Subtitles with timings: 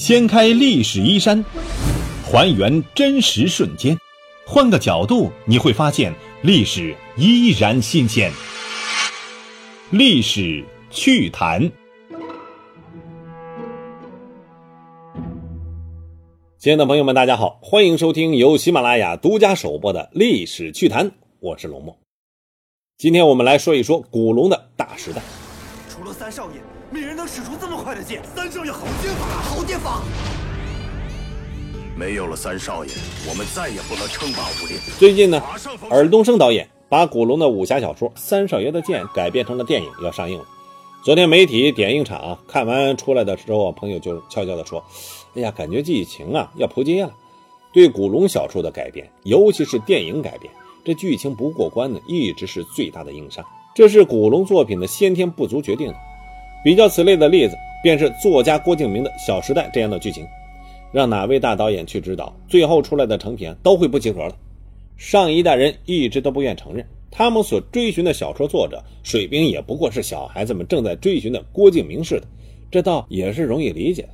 [0.00, 1.44] 掀开历史衣衫，
[2.24, 3.98] 还原真实瞬间，
[4.46, 6.10] 换个角度你会发现
[6.40, 8.32] 历史依然新鲜。
[9.90, 11.70] 历史趣谈，
[16.58, 21.10] 亲爱的朋友们，大家好，欢迎收听由喜马拉雅独家首播的《历史趣谈》，
[21.40, 21.94] 我是龙墨。
[22.96, 25.20] 今天我们来说一说古龙的大时代。
[25.90, 28.20] 除了三少爷，没人能使出这么快的剑。
[28.34, 30.02] 三少爷好剑法，好剑法！
[31.96, 32.90] 没有了三少爷，
[33.28, 34.76] 我们再也不能称霸武林。
[34.98, 35.40] 最近呢，
[35.88, 40.44] 尔冬升导演把古龙的武侠小说《三少爷的剑》改编成了电影，要上映了。
[41.04, 44.84] 昨天媒体点映场看完出来的时候，朋友就悄悄地说
[45.36, 47.12] ：“哎呀，感觉剧情啊要扑街了。”
[47.72, 50.52] 对古龙小说的改编，尤其是电影改编。
[50.84, 53.44] 这剧情不过关呢，一直是最大的硬伤。
[53.76, 55.94] 这是古龙作品的先天不足决定的。
[56.62, 60.26] 比较此类的例子，便是作家郭敬明的《小时代》这样的剧情，
[60.92, 64.36] 让哪位大导演去指导，最后出来的成品都会不及格了。
[64.96, 72.26] 上一代人一直都不愿承认，他们所追寻的小说作者水平也不过是小孩子们正在追寻的郭敬明似的，
[72.70, 74.06] 这倒也是容易理解。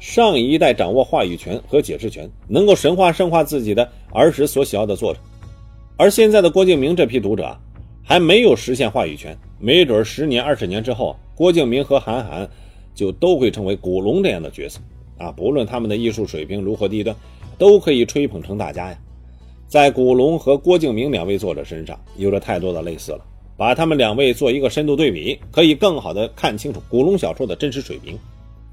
[0.00, 5.20] 上一代掌握话语权和解释权，能够神话神化自己的儿时所喜爱的作者。
[5.96, 7.60] 而现在的郭敬明这批读者啊，
[8.02, 12.48] 还没有实现话语权，没准十年、二十年之后，郭敬明和韩寒
[12.94, 14.80] 就都会成为古龙这样的角色
[15.18, 15.32] 啊！
[15.32, 17.14] 不论他们的艺术水平如何低端，
[17.58, 18.98] 都可以吹捧成大家呀。
[19.66, 23.24] 在古龙和郭敬明两位作者身上，有着太多的类似了。
[23.56, 28.18] 把他们两位做一个深度对比，可以更好的看清楚古龙小说的真实水平。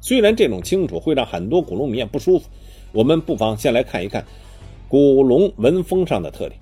[0.00, 2.48] 虽然这种清楚会让很多古龙迷也不舒服，
[2.92, 4.24] 我们不妨先来看一看
[4.88, 6.60] 古龙文风上的特点。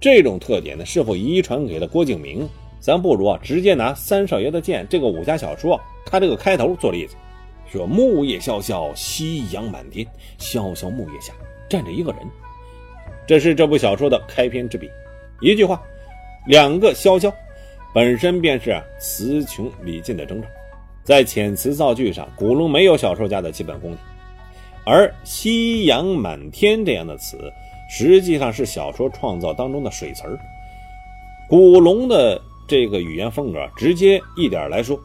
[0.00, 2.48] 这种特点呢，是否遗传给了郭敬明？
[2.80, 7.14] 咱不如啊，直接拿《三少爷的剑》这个武侠小说，它这个开头做例子，
[7.70, 10.06] 说木叶萧萧，夕阳满天，
[10.38, 11.34] 萧萧木叶下
[11.68, 12.20] 站着一个人，
[13.26, 14.90] 这是这部小说的开篇之笔。
[15.42, 15.80] 一句话，
[16.46, 17.30] 两个萧萧，
[17.94, 20.48] 本身便是词穷理尽的征兆。
[21.04, 23.98] 在遣词造句上，古龙没有小说家的基本功底，
[24.84, 27.38] 而夕阳满天这样的词。
[27.92, 30.38] 实际上是小说创造当中的水词儿。
[31.48, 32.40] 古龙的
[32.70, 34.96] 这个语言风格，直接一点来说，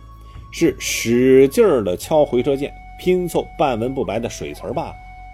[0.51, 4.93] 是使劲儿的敲回车键，拼凑半文不白的水词儿罢了。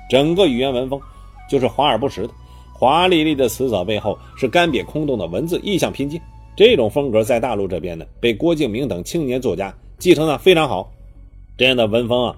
[0.10, 0.98] 整个语言文风
[1.50, 2.34] 就是华而不实的，
[2.74, 6.22] 华丽丽的词藻背后是干瘪空洞的文字，意象拼接。
[6.56, 10.90] 这种风格在大陆这边呢，被郭敬明等青年作家继承的非常好。
[11.58, 12.36] 这样的文风啊，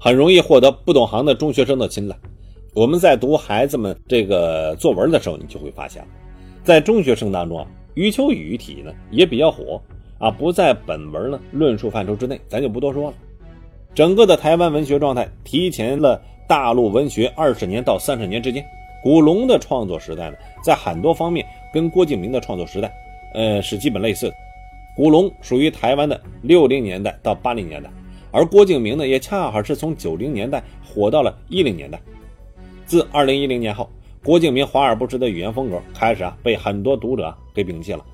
[0.00, 2.16] 很容易获得不懂行的中学生的青睐。
[2.74, 6.04] 我们在读孩子们这个作文的时候，你就会发现，
[6.64, 9.80] 在中学生当中啊，余秋雨体呢也比较火
[10.18, 13.16] 啊，不在本文呢论述范畴之内，咱就不多说了。
[13.94, 18.64] 整个的台湾文学状态提前了大陆文学二十年到三十年之间。
[19.02, 21.44] 古龙的创作时代呢，在很多方面
[21.74, 22.92] 跟郭敬明的创作时代，
[23.34, 24.34] 呃，是基本类似的。
[24.94, 27.90] 古龙属于台湾的六零年代到八零年代，
[28.30, 32.00] 而郭敬明呢，也恰好是从九零年代火到了一零年代。
[32.86, 33.90] 自二零一零年后，
[34.24, 38.04] 郭敬明华而不实的语言风格开始啊被很多读者给摒弃了。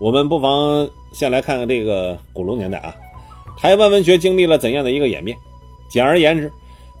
[0.00, 2.94] 我们不妨先来看看这个古龙年代啊，
[3.56, 5.36] 台湾文学经历了怎样的一个演变？
[5.88, 6.50] 简而言之，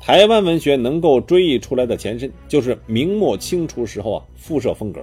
[0.00, 5.02] 台湾文学能够追忆出来的前身就是明末清初时候啊复社风格。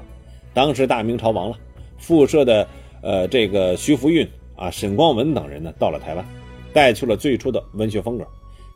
[0.54, 1.58] 当时大明朝亡了，
[1.98, 2.68] 复社的
[3.02, 6.26] 呃这个徐福运啊、沈光文等人呢到了台湾，
[6.72, 8.26] 带去了最初的文学风格。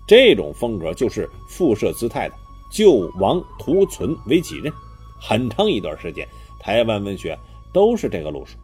[0.05, 2.35] 这种风格就是复社姿态的。
[2.69, 4.72] 救亡图存为己任，
[5.19, 6.28] 很长一段时间，
[6.59, 7.38] 台湾文学
[7.73, 8.57] 都是这个路数。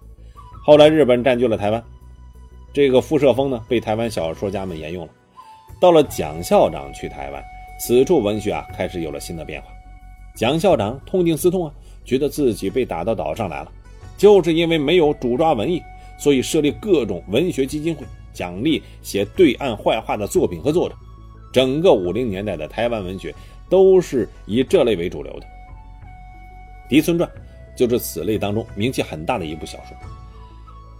[0.64, 1.84] 后来日本占据了台湾，
[2.74, 5.12] 这个复社风呢被台湾小说家们沿用了。
[5.80, 7.44] 到了蒋校长去台湾，
[7.80, 9.68] 此处文学啊开始有了新的变化。
[10.36, 11.74] 蒋校长痛定思痛啊，
[12.06, 13.72] 觉得自己被打到岛上来了，
[14.18, 15.82] 就是因为没有主抓文艺，
[16.18, 20.96] 所以设立各种文学基金会，奖励写对岸坏话的作品和作者。
[21.52, 23.34] 整个五零年代的台湾文学。
[23.70, 25.46] 都是以这类为主流的，
[26.90, 27.30] 《狄村传》
[27.76, 29.98] 就是此类当中名气很大的一部小说。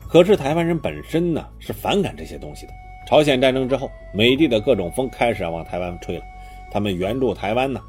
[0.10, 2.74] 可是台湾人本身呢是反感这些东西的。
[3.08, 6.24] 朝鲜战争之后，美帝的各种风开始往台湾吹了，
[6.72, 7.82] 他们援助台湾呢，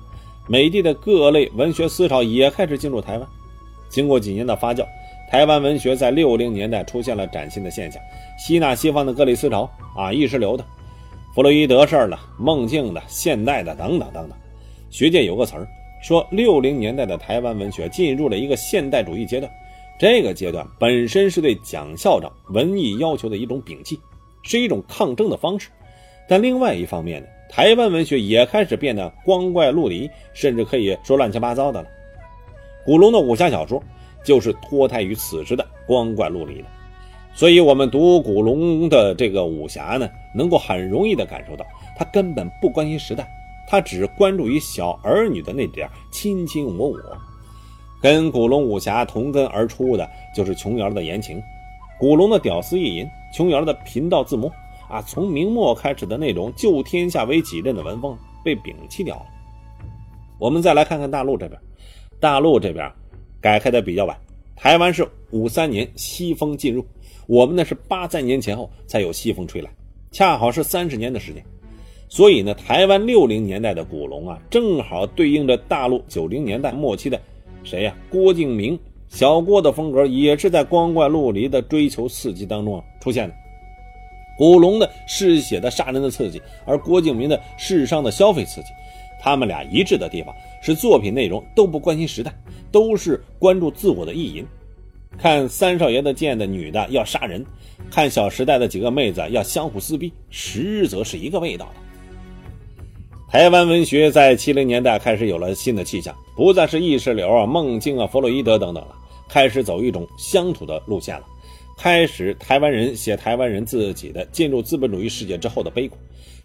[0.48, 3.28] 美帝的各类文学思潮也开始进入台湾。
[3.88, 4.84] 经过几年的发酵，
[5.30, 8.02] 台湾文学在六零年代出现了崭新的现象，
[8.36, 10.64] 吸纳西方的各类思潮啊，意识流的，
[11.34, 14.36] 弗洛伊德式的、梦境的、现代的等等等等。
[14.94, 15.66] 学界有个词儿
[16.00, 19.52] 说，六零年代的台湾文学进入了一个现代主义阶段。
[19.98, 23.98] 这个阶段本身是对蒋校长文艺要求的一种摒弃，
[24.44, 25.68] 是一种抗争的方式。
[26.28, 31.88] 但另外一方面呢，台湾文学也开始变得光怪陆离，甚至可以说乱七八糟的了。
[32.84, 33.82] 古龙的武侠小说
[34.22, 36.68] 就是脱胎于此时的光怪陆离的，
[37.34, 41.66] 所以我们读古龙的这个武侠呢，能够很容易的感受到，
[41.96, 43.28] 他根本不关心时代，
[43.66, 46.98] 他只关注于小儿女的那点卿卿我我。
[48.00, 50.06] 跟古龙武侠同根而出的
[50.36, 51.42] 就是琼瑶的言情，
[51.98, 54.52] 古龙的屌丝意淫，琼瑶的贫道自摸
[54.90, 58.14] 啊，从明末开始的那种救天下为己任的文风
[58.44, 59.26] 被摒弃掉了。
[60.38, 61.58] 我们再来看看大陆这边，
[62.20, 62.92] 大陆这边
[63.40, 64.14] 改开的比较晚，
[64.54, 66.84] 台湾是五三年西风进入，
[67.26, 69.70] 我们呢是八三年前后才有西风吹来，
[70.12, 71.42] 恰好是三十年的时间。
[72.08, 77.20] 所以呢，台湾六零年代的古龙啊，正好对应着大陆九零年代末期的。
[77.64, 77.96] 谁呀？
[78.10, 78.78] 郭敬明，
[79.08, 83.34] 小郭的风格也是在光怪陆离的追求刺激当中啊出现的。
[84.36, 88.68] 古龙的嗜血的杀人的刺激，而郭敬明的世商的消费刺激，
[89.20, 92.34] 他们俩一致的地方是作品内容都不关心时代，
[92.70, 94.44] 都是关注自我的意淫。
[95.16, 97.46] 看三少爷的剑的女的要杀人，
[97.90, 101.83] 看小时代的几个妹子要相互撕逼，实则是一个味道的。
[103.34, 108.94] 台湾文学在七零年代开始有了新的气象，不再是意识流啊、梦境啊、弗洛伊德等等了，
[109.28, 111.26] 开始走一种乡土的路线了。
[111.76, 115.96] 开始台湾人写台湾人自己的进入资本主义世界之后的悲苦，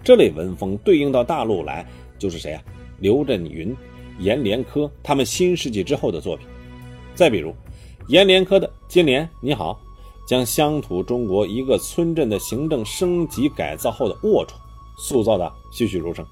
[0.04, 1.86] 这类文风对应到大陆来
[2.18, 2.64] 就是谁啊？
[2.98, 3.78] 刘震云、
[4.18, 6.48] 阎连科他们新世纪之后的作品。
[7.14, 7.54] 再比如
[8.08, 9.80] 阎连科的《金莲你好》，
[10.28, 14.48] 将乡土中国一个村镇的行政升级改造后的龌龊
[14.98, 16.26] 塑造的栩栩如生。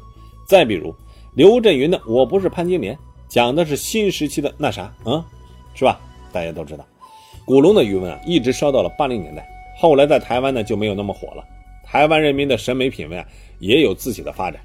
[0.47, 0.95] 再比如，
[1.35, 2.95] 刘震云的《我不是潘金莲》，
[3.27, 5.21] 讲的是新时期的那啥，嗯，
[5.75, 5.99] 是吧？
[6.31, 6.85] 大家都知道，
[7.43, 9.45] 古龙的余文啊，一直烧到了八零年代，
[9.77, 11.43] 后来在台湾呢就没有那么火了。
[11.83, 13.25] 台湾人民的审美品味啊，
[13.59, 14.61] 也有自己的发展。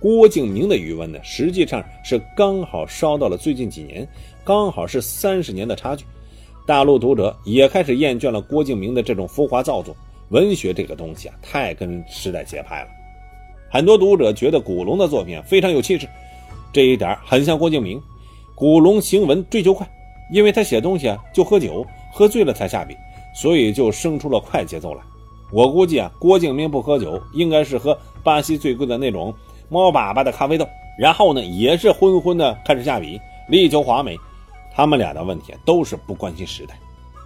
[0.00, 4.04] 郭敬明的余文呢，实际上是刚好烧到了最近几年，
[4.42, 6.04] 刚好是三十年的差距。
[6.66, 9.94] 大陆读者也开始厌倦了郭敬明的这种浮华造作，
[10.30, 12.88] 文学这个东西啊，太跟时代节拍了。
[13.72, 16.08] 很多读者觉得古龙的作品非常有气质，
[16.72, 18.02] 这一点很像郭敬明。
[18.56, 19.88] 古龙行文追求快，
[20.32, 22.96] 因为他写东西啊就喝酒，喝醉了才下笔，
[23.32, 25.00] 所以就生出了快节奏来。
[25.52, 29.32] 我估计啊，郭敬明不喝酒，应该是喝巴西最贵的那种
[29.68, 30.68] 猫粑粑的咖啡豆，
[30.98, 34.16] 然后呢也是昏昏的开始下笔，力求华美。
[34.74, 36.76] 他们俩的问题都是不关心时代，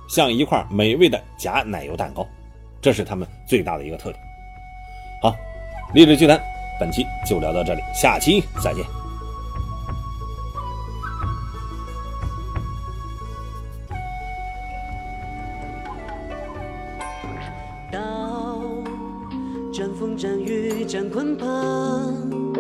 [0.09, 2.27] 像一块美味的假奶油蛋糕，
[2.83, 4.23] 这是他们最大的一个特点。
[5.23, 5.35] 好。
[5.95, 6.43] 励志剧谈，
[6.81, 8.85] 本期就聊到这里，下期再见。
[17.93, 18.61] 刀
[19.73, 22.51] 斩风斩雨斩鲲鹏，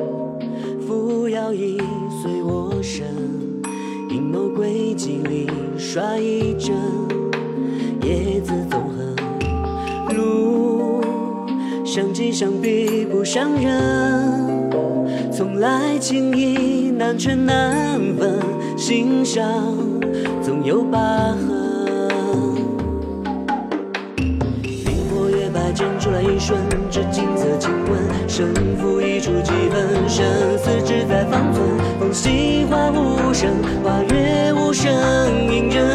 [0.86, 1.76] 扶摇一
[2.22, 3.04] 随我身，
[4.10, 6.72] 阴谋诡计里耍一阵，
[8.00, 9.13] 叶子纵横。
[11.94, 14.68] 相记相比不伤人，
[15.30, 18.36] 从来情意难全难分，
[18.76, 19.44] 心上
[20.42, 22.56] 总有疤痕。
[24.16, 26.58] 冰火月白剑出来一瞬，
[26.90, 30.26] 这金色亲吻，胜负一出几分，生
[30.58, 31.64] 死只在方寸。
[32.00, 33.52] 风息花无声，
[33.84, 34.92] 花月无声，
[35.48, 35.94] 影人